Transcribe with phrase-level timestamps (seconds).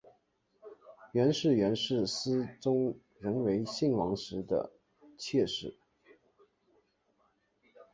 [1.11, 4.71] 袁氏原是思宗仍为信王时的
[5.15, 5.77] 妾室。